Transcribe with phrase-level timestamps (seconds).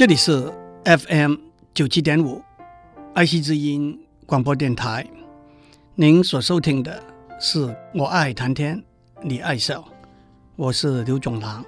[0.00, 0.50] 这里是
[0.86, 1.34] FM
[1.74, 2.42] 九七点五
[3.12, 5.06] 爱惜之音广播电台，
[5.94, 7.04] 您所收听的
[7.38, 8.82] 是我爱谈天，
[9.22, 9.86] 你爱笑，
[10.56, 11.62] 我是刘总郎。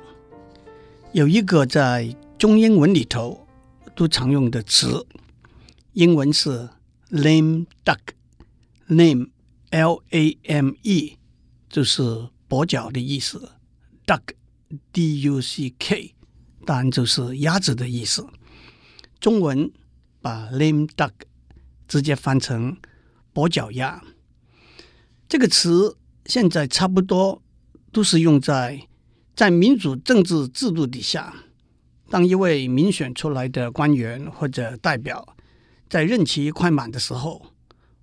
[1.12, 3.46] 有一个在中英文里头
[3.94, 5.06] 都常用的词，
[5.92, 6.70] 英文是
[7.10, 9.28] lame duck，lame
[9.72, 11.18] L A M E
[11.68, 13.50] 就是跛脚的意思
[14.06, 14.22] ，duck
[14.90, 16.14] D U C K。
[16.64, 18.26] 答案就是鸭子的意思。
[19.20, 19.70] 中文
[20.20, 21.12] 把 lame duck
[21.86, 22.76] 直接翻成
[23.34, 24.02] 跛脚鸭。
[25.28, 27.42] 这个词现在差不多
[27.90, 28.86] 都是用在
[29.34, 31.34] 在民主政治制度底下，
[32.10, 35.36] 当一位民选出来的官员或者代表
[35.88, 37.46] 在任期快满的时候，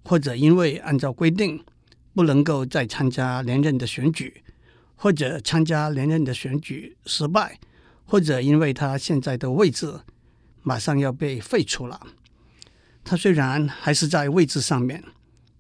[0.04, 1.64] 或者因为按照规定
[2.14, 4.44] 不能够再参加连任的选举，
[4.96, 7.60] 或者参加连任的选举失败。
[8.10, 10.00] 或者因为他现在的位置
[10.64, 12.02] 马上要被废除了，
[13.04, 15.04] 他虽然还是在位置上面，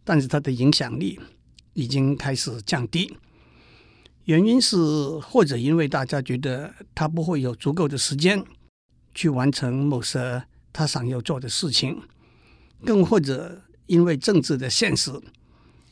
[0.03, 1.19] 但是他的影响力
[1.73, 3.15] 已经开始降低。
[4.25, 4.75] 原因是
[5.19, 8.43] 或者因为大家觉得他不会有足够的时间
[9.13, 10.43] 去完成某些
[10.73, 12.01] 他想要做的事情，
[12.83, 15.11] 更或者因为政治的现实，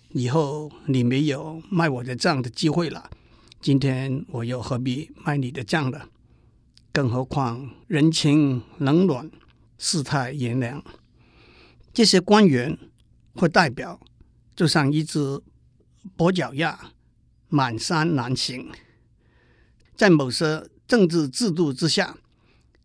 [0.09, 3.11] 以后你没有卖我的账的机会了，
[3.61, 6.01] 今天我又何必卖你的账呢？
[6.97, 9.29] 更何况人情冷暖，
[9.77, 10.83] 世态炎凉，
[11.93, 12.75] 这些官员
[13.35, 13.99] 或代表
[14.55, 15.39] 就像一只
[16.17, 16.93] 跛脚鸭，
[17.49, 18.71] 满山难行。
[19.95, 22.17] 在某些政治制度之下，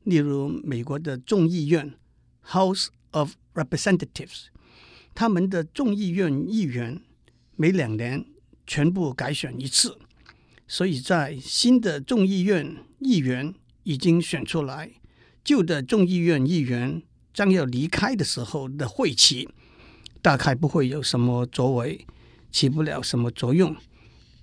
[0.02, 1.94] 例如美国的众议院
[2.48, 4.48] （House of Representatives），
[5.14, 7.00] 他们的众议院议员
[7.56, 8.26] 每两年
[8.66, 9.96] 全部改选一次，
[10.68, 13.54] 所以在新的众议院议员
[13.84, 14.90] 已经选出来，
[15.44, 17.02] 旧的众议院议员
[17.34, 19.48] 将要离开的时候的会期，
[20.20, 22.06] 大概不会有什么作为，
[22.50, 23.74] 起不了什么作用。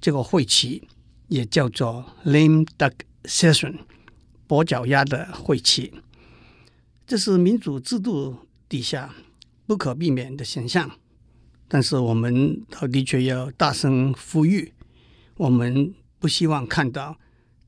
[0.02, 0.88] 这个会期
[1.28, 3.80] 也叫做 lame duck session，
[4.48, 5.94] 跛脚鸭的会期。
[7.08, 9.14] 这是民主制度底下
[9.66, 10.92] 不可避免的现象，
[11.68, 12.62] 但是我们
[12.92, 14.74] 的确要大声呼吁，
[15.38, 17.18] 我们不希望看到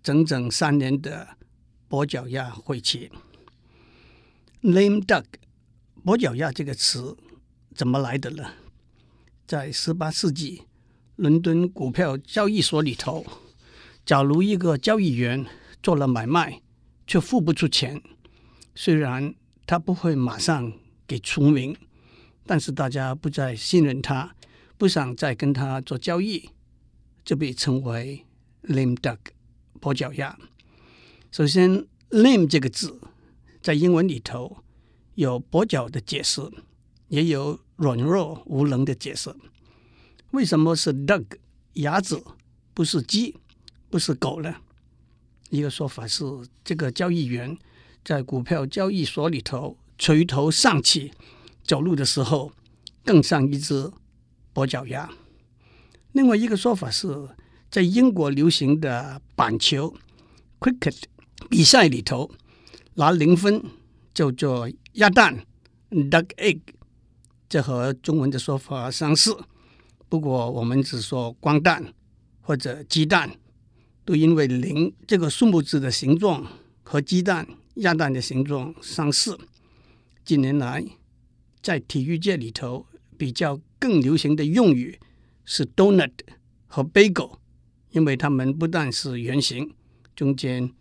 [0.03, 1.37] 整整三年的。
[1.91, 3.11] 跛脚鸭会期
[4.61, 5.25] ，lame duck，
[6.05, 7.17] 跛脚鸭这个词
[7.75, 8.49] 怎么来的呢？
[9.45, 10.61] 在十八世纪
[11.17, 13.25] 伦敦股票交易所里头，
[14.05, 15.45] 假如一个交易员
[15.83, 16.61] 做了买卖
[17.05, 18.01] 却付不出钱，
[18.73, 19.35] 虽然
[19.67, 20.71] 他不会马上
[21.05, 21.75] 给除名，
[22.45, 24.33] 但是大家不再信任他，
[24.77, 26.51] 不想再跟他做交易，
[27.25, 28.25] 就被称为
[28.63, 29.17] lame duck，
[29.81, 30.39] 跛脚鸭。
[31.31, 32.99] 首先，lame 这个字
[33.61, 34.57] 在英文里头
[35.15, 36.41] 有跛脚的解释，
[37.07, 39.33] 也有软弱无能的解释。
[40.31, 41.23] 为什么是 duck
[41.75, 42.21] 鸭子，
[42.73, 43.37] 不是鸡，
[43.89, 44.57] 不是狗呢？
[45.49, 46.25] 一个说法是，
[46.65, 47.57] 这个交易员
[48.03, 51.13] 在股票交易所里头垂头丧气，
[51.63, 52.51] 走路的时候
[53.05, 53.89] 更像一只
[54.53, 55.09] 跛脚鸭。
[56.11, 57.29] 另外一个说法是
[57.69, 59.95] 在英国流行的板球
[60.59, 61.03] cricket。
[61.51, 62.31] 比赛里头
[62.93, 63.61] 拿零分
[64.13, 65.45] 叫做鸭蛋
[65.89, 66.61] （duck egg），
[67.49, 69.37] 这和中文的说法相似。
[70.07, 71.93] 不过我们只说光蛋
[72.39, 73.37] 或者鸡蛋，
[74.05, 76.47] 都因为零这个数目字的形状
[76.83, 77.45] 和鸡蛋、
[77.75, 79.37] 鸭蛋的形状相似。
[80.23, 80.81] 近年来，
[81.61, 82.87] 在体育界里头
[83.17, 84.97] 比较更流行的用语
[85.43, 86.13] 是 donut
[86.67, 87.39] 和 bagel，
[87.89, 89.73] 因为它们不但是圆形，
[90.15, 90.71] 中间。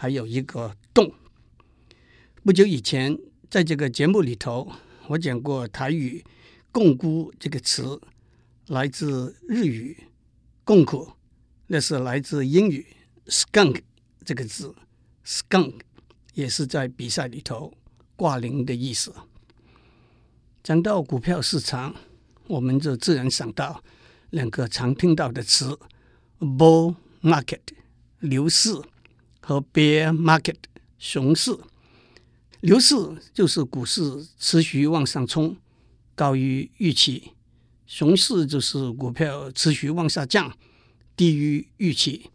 [0.00, 1.12] 还有一个洞。
[2.42, 3.18] 不久以前，
[3.50, 4.72] 在这个节目里头，
[5.08, 6.24] 我讲过台语
[6.72, 8.00] “共辜”这个词，
[8.68, 10.04] 来自日语
[10.64, 11.12] “共苦”，
[11.68, 12.86] 那是来自英语
[13.26, 13.82] “skunk”
[14.24, 14.74] 这个字
[15.22, 15.80] ，“skunk”
[16.32, 17.70] 也是在比赛里头
[18.16, 19.12] 挂零的意思。
[20.62, 21.94] 讲到股票市场，
[22.46, 23.84] 我们就自然想到
[24.30, 25.78] 两个常听到的词
[26.38, 27.60] ：“bull market”
[28.20, 28.80] 牛市。
[29.50, 30.54] 和 bear market
[30.96, 31.50] 熊市，
[32.60, 32.94] 牛市
[33.34, 35.56] 就是股市持续往上冲，
[36.14, 37.32] 高于预期；
[37.84, 40.56] 熊市就是股票持续往下降，
[41.16, 42.30] 低于预期。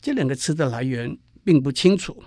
[0.00, 2.22] 这两个词的来源并不清楚。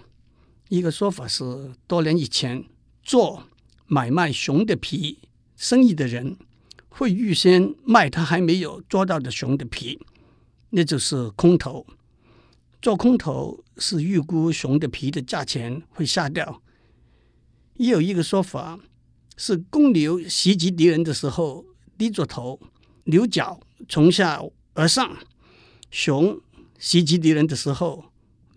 [0.68, 2.66] 一个说法是，多年以前
[3.01, 3.45] 做
[3.88, 5.19] 买卖熊的皮
[5.56, 6.36] 生意的人，
[6.89, 9.98] 会预先卖他还没有抓到的熊的皮，
[10.71, 11.88] 那就是空头。
[12.81, 16.61] 做空头是预估熊的皮的价钱会下掉，
[17.75, 18.79] 也有一个说法
[19.35, 21.65] 是公牛袭击敌人的时候
[21.97, 22.59] 低着头，
[23.05, 23.59] 牛角
[23.89, 24.41] 从下
[24.73, 25.17] 而上；
[25.91, 26.39] 熊
[26.77, 28.05] 袭击敌人的时候，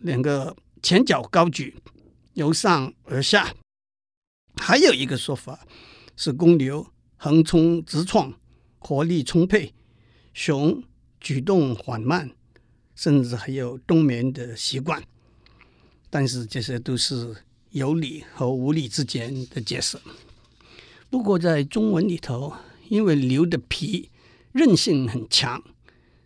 [0.00, 1.76] 两个前脚高举，
[2.34, 3.54] 由上而下。
[4.56, 5.66] 还有一个说法
[6.16, 6.86] 是公牛
[7.16, 8.32] 横冲直撞，
[8.78, 9.72] 活力充沛；
[10.32, 10.84] 熊
[11.18, 12.30] 举动缓慢，
[13.02, 15.02] 甚至还有冬眠的习惯。
[16.08, 17.34] 但是这些都是
[17.70, 19.98] 有理和无理之间的解释。
[21.10, 22.54] 不过在中文里头，
[22.88, 24.08] 因为牛的皮
[24.52, 25.60] 韧性很强，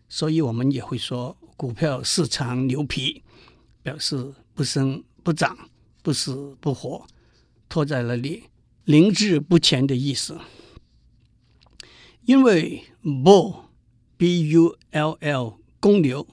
[0.06, 3.22] 所以我们也会说股票市场牛皮，
[3.82, 5.56] 表示不生不长、
[6.02, 7.06] 不死不活。
[7.70, 8.44] 拖在那里，
[8.84, 10.38] 停滞不前的意思。
[12.26, 13.60] 因为 bull
[14.18, 16.26] b u l l 公牛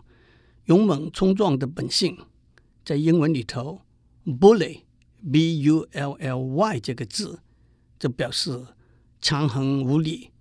[0.66, 2.18] 勇猛冲撞的本性，
[2.86, 3.82] 在英文里头
[4.26, 4.84] ，bully
[5.32, 7.42] b u l l y 这个字
[8.00, 8.68] 就表示
[9.22, 10.32] 强横无理、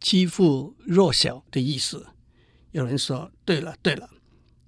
[0.00, 2.06] 欺负弱小的意思。
[2.70, 4.08] 有人说：“对了，对了，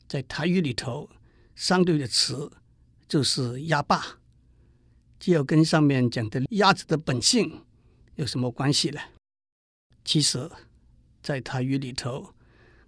[0.07, 1.09] 在台语里头，
[1.55, 2.51] 相对的词
[3.09, 4.21] 就是鸭霸。”
[5.21, 7.63] 这又跟上面讲的鸭子的本性
[8.17, 9.01] 有什么关系呢？
[10.05, 10.51] 其实，
[11.23, 12.35] 在台语里头，“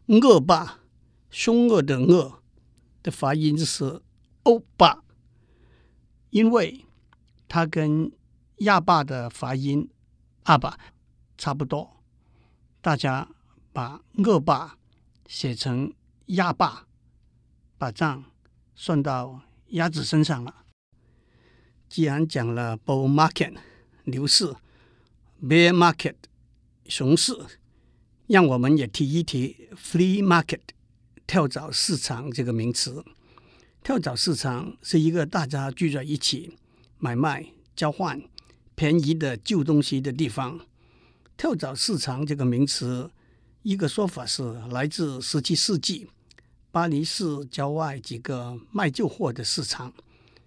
[0.06, 0.81] 恶霸”
[1.38, 2.41] 凶恶的“恶”
[3.05, 4.00] 的发音是
[4.44, 5.05] “欧巴”，
[6.31, 6.87] 因为
[7.47, 8.11] 它跟
[8.61, 9.91] 亚霸的发音
[10.44, 10.81] “阿巴”
[11.37, 12.03] 差不多。
[12.81, 13.29] 大家
[13.71, 14.79] 把“恶霸”
[15.29, 15.93] 写成
[16.38, 16.87] “亚霸”，
[17.77, 18.25] 把账
[18.75, 19.43] 算到
[19.73, 20.65] 鸭子身上了。
[21.87, 23.59] 既然讲了 bull market
[24.05, 24.55] 牛市
[25.43, 26.15] ，bear market
[26.87, 27.37] 熊市，
[28.27, 30.61] 让我们也提一提 flea market
[31.26, 33.05] 跳蚤市场这个名词。
[33.82, 36.56] 跳蚤市场是一个大家聚在一起
[36.99, 38.23] 买卖、交换
[38.75, 40.61] 便宜的旧东西的地方。
[41.37, 43.11] 跳蚤市场这个名词，
[43.62, 46.08] 一个说法是来自十七世纪
[46.70, 49.93] 巴黎市郊外几个卖旧货的市场。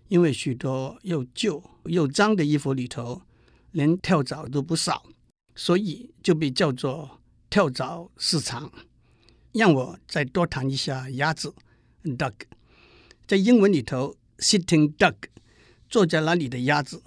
[0.07, 3.21] 因为许多又旧又脏的衣服里头，
[3.71, 5.03] 连跳蚤都不少，
[5.55, 8.71] 所以就被叫做跳蚤市场。
[9.51, 11.53] 让我再多谈一下鸭子
[12.03, 12.33] （duck）。
[13.27, 15.15] 在英文里头，sitting duck，
[15.87, 17.01] 坐在那里的鸭子，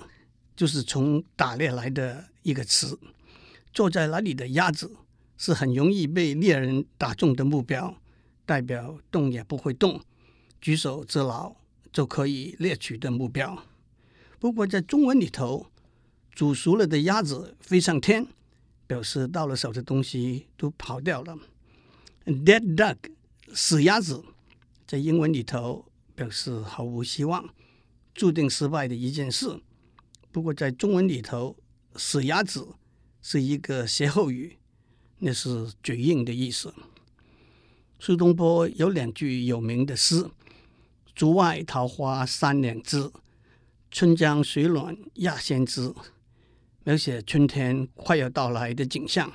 [0.54, 2.98] 就是从打猎来的一个词。
[3.72, 4.96] 坐在那里的鸭子
[5.36, 7.96] 是很容易被猎人打中的目标，
[8.44, 10.00] 代表动也不会动，
[10.60, 11.56] 举手之劳。
[11.92, 13.66] 就可以猎取的目标。
[14.38, 15.66] 不过在中文里头，
[16.34, 18.26] 煮熟了的鸭子飞上天，
[18.86, 21.36] 表示到了手的东西都跑掉了。
[22.24, 22.96] Dead duck，
[23.52, 24.22] 死鸭子，
[24.86, 27.52] 在英文里头表示毫无希望、
[28.14, 29.60] 注定失败的一件事。
[30.30, 31.56] 不过在中文里头，
[31.96, 32.76] 死鸭子
[33.20, 34.56] 是一个歇后语，
[35.19, 36.72] 那是嘴硬的意思。
[37.98, 40.30] 苏东坡有两句有名的诗。
[41.14, 43.10] 竹外桃花三两枝，
[43.90, 45.92] 春江水暖鸭先知。
[46.84, 49.32] 描写春天快要到来的景象。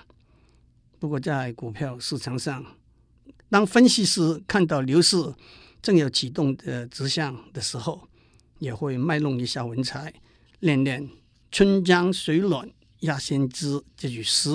[1.00, 2.66] 不过，在股票市场上，
[3.50, 5.34] 当分析师看到牛市
[5.82, 8.08] 正要启动的迹象的时候，
[8.60, 10.14] 也会卖弄一下文采，
[10.60, 11.10] 练练
[11.52, 12.70] “春江水暖
[13.02, 14.50] 鸭先知”这句诗。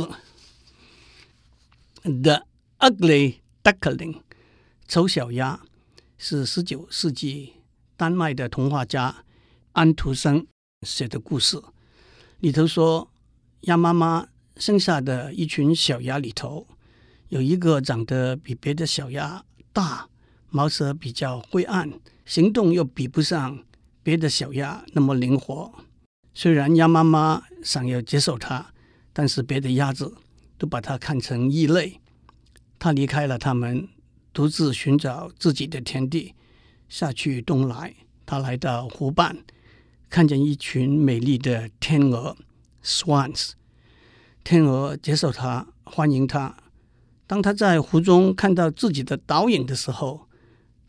[2.02, 2.46] The
[2.78, 4.20] ugly duckling，
[4.88, 5.60] 丑小鸭。
[6.24, 7.54] 是十九世纪
[7.96, 9.24] 丹麦的童话家
[9.72, 10.46] 安徒生
[10.82, 11.60] 写的故事，
[12.38, 13.10] 里头说，
[13.62, 16.68] 鸭妈妈生下的一群小鸭里头，
[17.32, 20.06] 有一个长得比别的小鸭大，
[20.50, 21.90] 毛色比较灰暗，
[22.26, 23.64] 行动又比不上
[24.02, 25.72] 别的小鸭那么灵活。
[26.34, 28.74] 虽然鸭妈妈想要接受它，
[29.14, 30.14] 但是别的鸭子
[30.58, 31.98] 都把它看成异类。
[32.78, 33.88] 它离开了它们。
[34.34, 36.34] 独自寻找自己的天地，
[36.88, 39.38] 夏去冬来，他来到湖畔，
[40.08, 42.36] 看见一群美丽的天鹅
[42.82, 43.52] （swans）。
[44.42, 46.56] 天鹅接受他，欢迎他。
[47.32, 50.28] 当他在湖中看到自己的倒影的时候，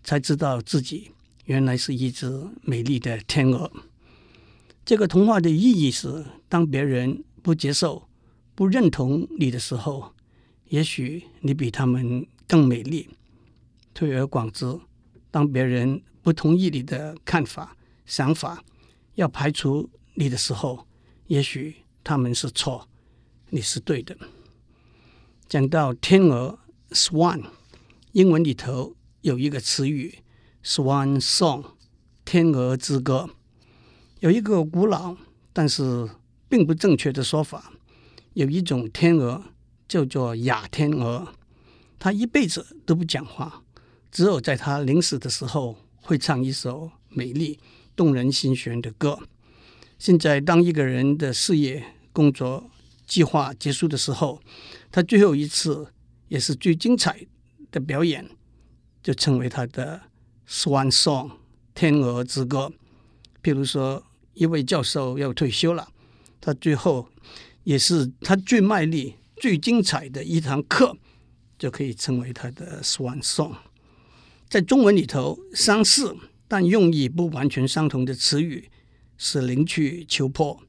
[0.03, 1.09] 才知道自己
[1.45, 2.29] 原来是一只
[2.63, 3.71] 美丽的天鹅。
[4.83, 8.09] 这个童话的意义是：当别人不接受、
[8.55, 10.13] 不认同你的时候，
[10.67, 13.09] 也许你比他们更美丽。
[13.93, 14.77] 推而广之，
[15.31, 18.61] 当别人不同意你的看法、想法，
[19.15, 20.85] 要排除你的时候，
[21.27, 21.73] 也许
[22.03, 22.89] 他们是错，
[23.49, 24.17] 你是对的。
[25.47, 26.57] 讲到天鹅
[26.91, 27.43] （swan），
[28.13, 30.19] 英文里头有一个词语
[30.63, 31.65] （swan song），
[32.25, 33.29] 天鹅之歌。
[34.19, 35.15] 有一个古老
[35.51, 36.09] 但是
[36.49, 37.73] 并不正确的说法。
[38.33, 39.43] 有一种天鹅
[39.87, 41.27] 叫做哑天鹅，
[41.99, 43.63] 它一辈子都不讲话，
[44.11, 47.59] 只有在它临死的时候会唱一首美丽
[47.95, 49.19] 动人心弦的歌。
[49.99, 52.71] 现在，当一个人的事业、工作
[53.05, 54.41] 计划结束的时候，
[54.93, 55.91] 他最后一次
[56.27, 57.25] 也是最精彩
[57.71, 58.29] 的表演，
[59.01, 59.99] 就成为他的
[60.47, 61.31] Swan Song
[61.73, 62.71] 天鹅之歌。
[63.41, 64.03] 譬如说，
[64.35, 65.87] 一位教授要退休了，
[66.39, 67.09] 他最后
[67.63, 70.95] 也是他最卖力、最精彩的一堂课，
[71.57, 73.55] 就可以成为他的 Swan Song。
[74.47, 76.15] 在中文里头，相似
[76.47, 78.69] 但用意不完全相同的词语。
[79.17, 80.61] 是灵去秋波，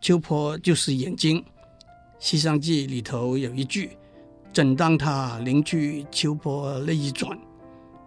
[0.00, 1.40] 秋波就是眼睛。
[2.22, 3.96] 《西厢记》里头有一句
[4.54, 7.36] ：“正当他临去秋波那一转，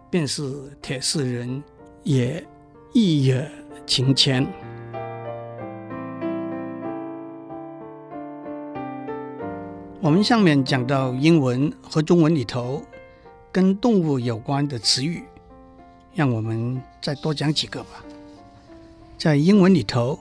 [0.08, 0.42] 便是
[0.80, 1.62] 铁狮人
[2.02, 2.42] 也
[2.94, 3.46] 一跃
[3.86, 4.42] 情牵。”
[10.00, 12.82] 我们上面讲到英文和中文里头
[13.52, 15.24] 跟动物有关的词语，
[16.14, 18.02] 让我们再多讲几个吧。
[19.18, 20.18] 在英文里头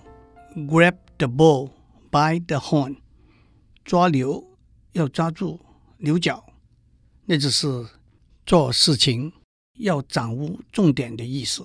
[0.54, 1.70] ，grab the bull
[2.12, 2.98] by the horn，
[3.86, 4.58] 抓牛
[4.94, 5.64] 要抓住
[6.00, 6.44] 牛角，
[7.26, 7.88] 那就是
[8.44, 9.32] 做事情
[9.78, 11.64] 要掌握重点的意思。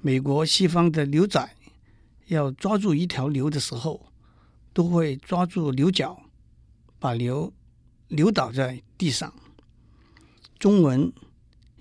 [0.00, 1.56] 美国西方的牛仔
[2.28, 4.10] 要抓住一条牛的时候，
[4.72, 6.18] 都会抓住牛角，
[6.98, 7.52] 把牛
[8.08, 9.30] 扭倒在地上。
[10.58, 11.12] 中文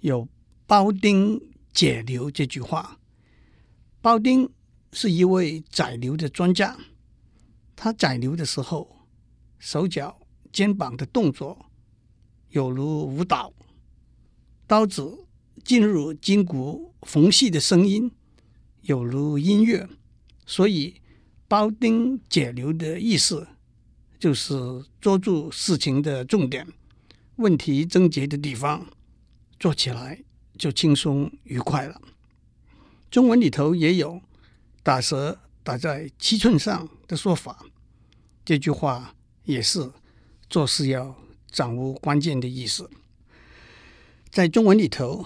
[0.01, 0.27] 有
[0.68, 3.00] “庖丁解牛”这句话。
[4.01, 4.50] 庖丁
[4.92, 6.77] 是一位宰牛的专家，
[7.75, 8.97] 他宰牛的时候，
[9.60, 10.20] 手脚、
[10.52, 11.66] 肩膀的动作
[12.50, 13.54] 有如舞蹈，
[14.66, 15.26] 刀子
[15.64, 18.12] 进入筋骨缝隙的声音
[18.82, 19.88] 有如音乐，
[20.46, 21.02] 所以
[21.50, 23.48] 庖丁解牛的意思
[24.20, 26.68] 就是捉住事情的重点，
[27.38, 28.88] 问题症结的地方，
[29.60, 30.24] 做起来
[30.58, 32.02] 就轻松愉快了。
[33.10, 34.22] 中文里头也有
[34.84, 37.66] “打蛇打在七寸上”的说法，
[38.44, 39.16] 这句话
[39.48, 39.92] 也是
[40.48, 41.16] 做事要
[41.50, 42.88] 掌握关键的意思。
[44.30, 45.25] 在中文里头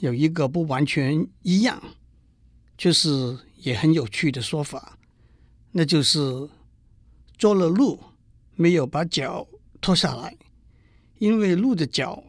[0.00, 1.82] 有一个不完全一样，
[2.76, 4.98] 就是也很有趣的说法，
[5.72, 6.20] 那就是
[7.38, 7.98] 捉了鹿
[8.56, 9.48] 没有把脚
[9.80, 10.36] 脱下来，
[11.18, 12.22] 因为鹿的脚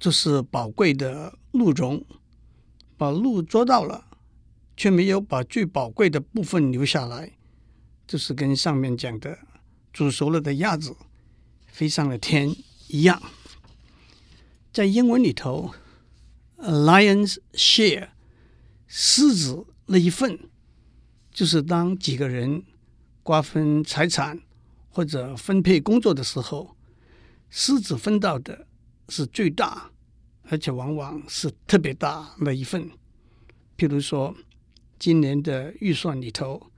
[0.00, 2.04] 就是宝贵的鹿茸，
[2.96, 4.02] 把鹿捉到了。
[4.78, 7.32] 却没有把最宝贵的部分留下来，
[8.06, 9.38] 就是跟上面讲的
[9.96, 10.94] 煮熟了的鸭子
[11.68, 12.54] 飞上了天
[12.88, 13.22] 一样。
[14.70, 15.72] 在英文里头
[16.58, 18.10] ，a lion's share，
[18.86, 20.38] 狮子那一份，
[21.32, 22.62] 就是当几个人
[23.22, 24.38] 瓜分财产
[24.90, 26.76] 或者分配工作的时候，
[27.48, 28.66] 狮子分到的
[29.08, 29.90] 是最大，
[30.50, 32.90] 而且往往是特别大那一份。
[33.78, 34.36] 譬如说。
[34.98, 36.70] 今年的预算里头，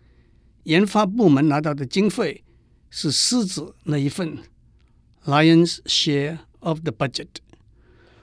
[0.64, 2.42] 研发部门拿到的经费
[2.90, 4.38] 是狮子那一份
[5.24, 7.28] （Lion's share of the budget），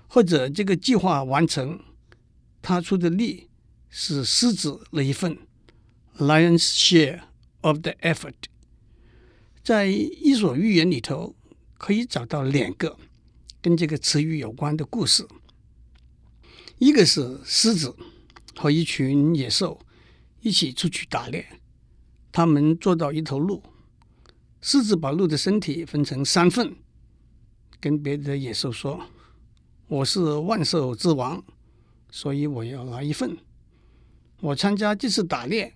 [0.07, 1.79] 或者这个计划完成，
[2.61, 3.49] 他出的力
[3.89, 5.37] 是狮子那一份
[6.17, 7.21] （Lion's share
[7.61, 8.33] of the effort）。
[9.63, 11.35] 在伊索寓言里头，
[11.77, 12.97] 可以找到两个
[13.61, 15.27] 跟这个词语有关的故事，
[16.77, 17.95] 一个是狮子
[18.55, 19.79] 和一群野兽。
[20.41, 21.43] 一起出去打猎，
[22.31, 23.63] 他们捉到一头鹿，
[24.67, 26.75] 狮子把鹿的身体分成三份，
[27.79, 28.99] 跟别的野兽说
[29.85, 31.45] ：“我是万兽之王，
[32.09, 33.37] 所以我要拿一份。
[34.41, 35.75] 我参加这次打猎，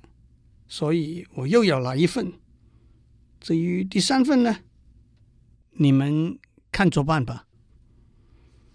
[0.68, 2.34] 所以我又要拿一份。
[3.40, 4.58] 至于第三份呢，
[5.74, 6.40] 你们
[6.72, 7.46] 看着办吧。”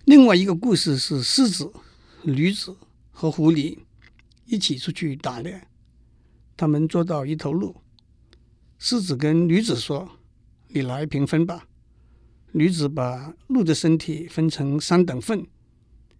[0.06, 1.72] 另外一个故事是狮子、
[2.22, 2.76] 驴子
[3.10, 3.78] 和狐狸
[4.44, 5.66] 一起出去打猎。
[6.56, 7.74] 他们捉到一头鹿，
[8.78, 10.18] 狮子跟驴子说
[10.68, 11.68] ：“你来平分吧。”
[12.52, 15.46] 驴子把鹿的身体分成三等份，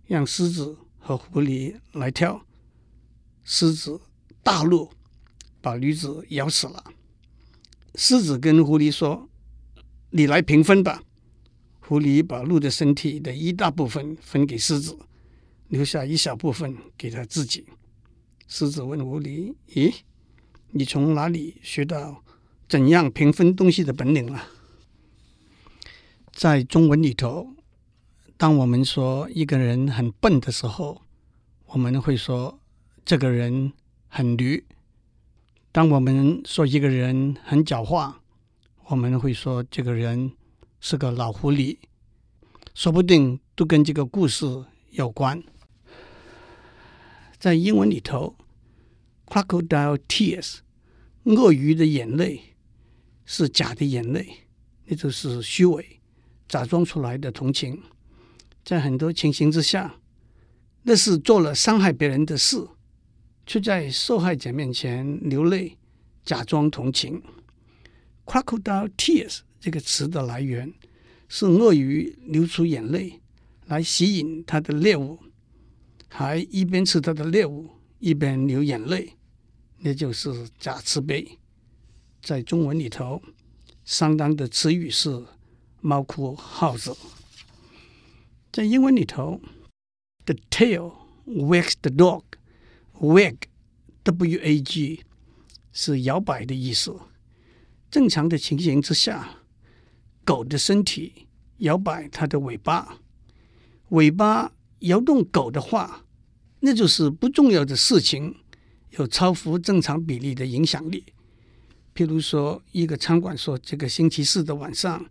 [0.07, 2.45] 让狮子和狐狸来挑。
[3.45, 4.01] 狮子
[4.43, 4.91] 大怒，
[5.61, 6.83] 把驴子咬死了。
[7.97, 9.29] 狮子跟狐狸说
[10.11, 11.03] ：“你来平分吧。”
[11.87, 14.99] 狐狸把鹿的身体的一大部分分给狮子，
[15.69, 17.67] 留下一小部分给他自己。
[18.49, 19.95] 狮子问狐狸：“咦？”
[20.73, 22.24] 你从哪里学到
[22.75, 24.49] 怎样平分东西的本领啊？
[26.33, 27.55] 在中文里头，
[28.37, 31.01] 当我们说一个人很笨的时候，
[31.67, 32.59] 我们会说
[33.05, 33.73] 这个人
[34.09, 34.67] 很驴。
[35.71, 38.15] 当我们说一个人很狡猾，
[38.87, 40.33] 我们会说这个人
[40.81, 41.77] 是个老狐狸，
[42.75, 45.41] 说不定都跟这个故事有关。
[47.39, 48.35] 在英文里头
[49.27, 50.57] ，crocodile tears，
[51.23, 52.54] 鳄鱼的眼泪
[53.25, 54.27] 是假的眼泪，
[54.87, 56.01] 那就是虚伪、
[56.49, 57.83] 假装出来的同情。
[58.65, 59.97] 在很多情形之下，
[60.83, 62.67] 那是做了伤害别人的事。
[63.47, 65.77] 却在受害者面前流泪，
[66.25, 67.23] 假装同情。
[68.25, 70.73] Crocodile tears 这个词的来源
[71.29, 73.21] 是鳄鱼流出眼泪
[73.67, 75.19] 来吸引它的猎物，
[76.09, 79.13] 还一边吃它的猎物一边流眼泪，
[79.81, 81.39] 那就是假慈悲。
[82.25, 83.21] 在中文里头，
[83.85, 85.27] 相当的词语是
[85.83, 86.97] 猫哭耗子。
[88.51, 89.43] 在英文里头
[90.25, 90.95] ，The tail
[91.27, 92.23] wags the dog。
[92.99, 93.37] Wag,
[94.05, 95.03] W-A-G，
[95.73, 96.97] 是摇摆的意思。
[97.91, 99.41] 正常的情形之下，
[100.25, 101.27] 狗的身体
[101.59, 103.01] 摇摆它的尾巴，
[103.91, 106.07] 尾巴摇动狗的话，
[106.61, 108.37] 那就是不重要的事情，
[108.93, 111.05] 有超乎正常比例的影响力。
[111.95, 115.07] 譬如说，一个餐馆说这个星期四的晚上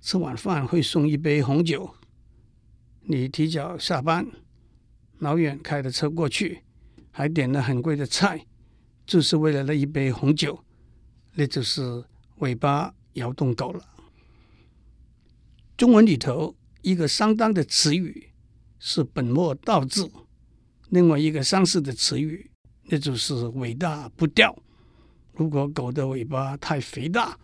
[0.00, 1.94] 吃晚饭会送一杯红酒，
[3.02, 4.26] 你提早下班，
[5.18, 6.60] 老远开着车过去。
[7.16, 8.44] 还点了很贵的菜，
[9.06, 10.64] 就是为了那一杯红酒，
[11.34, 12.04] 那就是
[12.38, 13.88] 尾巴摇动狗了。
[15.76, 18.30] 中文里头一个相当的词语
[18.80, 20.10] 是本末倒置，
[20.88, 22.50] 另外一个相似的词语
[22.86, 24.63] 那就是尾大不掉。
[25.36, 27.38] 如果狗的尾巴太肥大，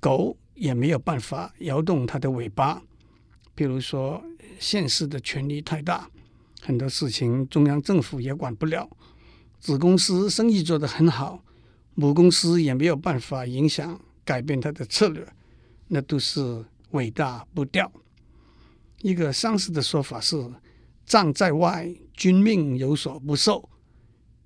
[0.00, 2.82] 狗也没有办法摇动它的尾巴。
[3.54, 4.22] 比如说，
[4.58, 6.08] 现实的权力太大。
[6.60, 8.88] 很多事情中央政府也管不了，
[9.60, 11.44] 子公司生意做得很好，
[11.94, 15.26] 母公司也没有办法影响改变它的策略，
[15.86, 17.90] 那都是尾大不掉。
[19.02, 20.50] 一个相似的说法是
[21.06, 23.68] “将在外，军命有所不受”。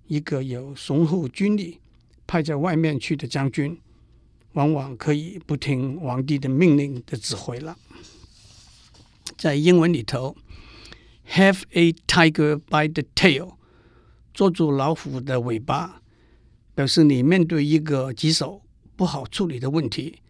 [0.06, 1.80] 一个有雄厚军力
[2.32, 3.78] 派在外面去的将军，
[4.54, 7.76] 往往可以不听皇帝的命令的指挥了。
[9.36, 10.34] 在英文里头。
[11.28, 13.56] Have a tiger by the tail，
[14.32, 16.00] 捉住老虎的尾巴，
[16.74, 18.62] 表示你面对一个棘手、
[18.96, 20.20] 不好处理的问题，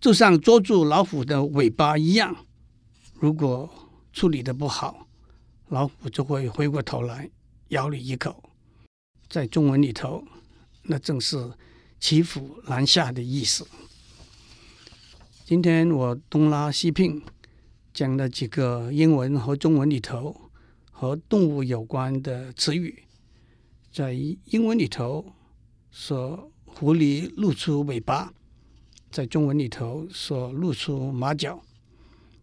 [0.00, 2.34] 就像捉住老虎的尾巴一样。
[3.14, 3.70] 如果
[4.14, 5.06] 处理的不好，
[5.68, 7.30] 老虎就会回过头来
[7.68, 8.42] 咬你一口。
[9.28, 10.24] 在中文里头，
[10.84, 11.52] 那正是
[11.98, 13.66] 骑虎难下的意思。
[15.44, 17.22] 今天我东拉西拼。
[17.92, 20.50] 讲了几个英文和中文里头
[20.90, 23.04] 和动物有关的词语，
[23.92, 24.12] 在
[24.46, 25.32] 英文里头
[25.92, 28.34] 说狐狸露出尾巴，
[29.12, 31.62] 在中文里头说露出马脚，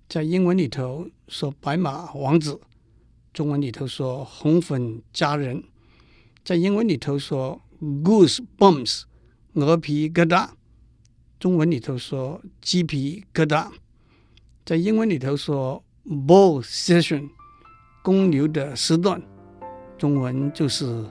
[0.08, 2.62] 在英文里头说白马王子，
[3.34, 5.62] 中文里头说红粉佳人，
[6.46, 9.02] 在英文里头说 goosebumps
[9.54, 10.50] 鹅皮疙瘩，
[11.40, 13.68] 中文里头说鸡皮疙瘩。
[14.64, 17.30] 在英文里头说 bull session，
[18.04, 19.22] 公牛的时段，
[19.98, 21.06] 中文就是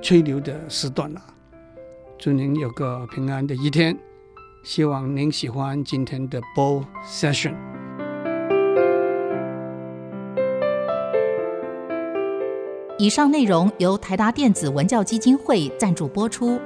[0.00, 1.22] 吹牛的时段了。
[2.18, 3.98] 祝您有个平安的一天，
[4.64, 7.73] 希望您喜欢今天的 bull session。
[13.04, 16.58] 以上内容由台达电子文教基金会赞助播出。